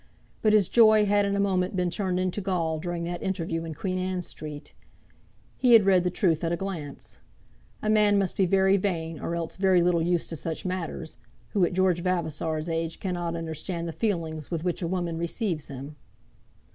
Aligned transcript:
But 0.41 0.53
his 0.53 0.67
joy 0.67 1.05
had 1.05 1.25
in 1.25 1.35
a 1.35 1.39
moment 1.39 1.75
been 1.75 1.91
turned 1.91 2.19
into 2.19 2.41
gall 2.41 2.79
during 2.79 3.03
that 3.03 3.21
interview 3.21 3.65
in 3.65 3.75
Queen 3.75 3.99
Anne 3.99 4.23
Street. 4.23 4.73
He 5.59 5.73
had 5.73 5.85
read 5.85 6.03
the 6.03 6.09
truth 6.09 6.43
at 6.43 6.51
a 6.51 6.55
glance. 6.57 7.19
A 7.83 7.89
man 7.91 8.17
must 8.17 8.35
be 8.35 8.47
very 8.47 8.77
vain, 8.77 9.19
or 9.19 9.35
else 9.35 9.57
very 9.57 9.83
little 9.83 10.01
used 10.01 10.29
to 10.29 10.35
such 10.35 10.65
matters, 10.65 11.17
who 11.49 11.63
at 11.65 11.73
George 11.73 12.01
Vavasor's 12.01 12.67
age 12.67 12.99
cannot 12.99 13.35
understand 13.35 13.87
the 13.87 13.93
feelings 13.93 14.49
with 14.49 14.63
which 14.63 14.81
a 14.81 14.87
woman 14.87 15.19
receives 15.19 15.67
him. 15.67 15.95